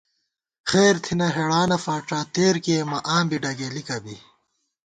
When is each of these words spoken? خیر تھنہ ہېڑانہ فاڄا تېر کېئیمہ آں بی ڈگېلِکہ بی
خیر 0.69 0.95
تھنہ 1.03 1.27
ہېڑانہ 1.35 1.77
فاڄا 1.83 2.19
تېر 2.33 2.55
کېئیمہ 2.65 2.99
آں 3.13 3.23
بی 3.29 3.37
ڈگېلِکہ 3.43 3.97
بی 4.03 4.15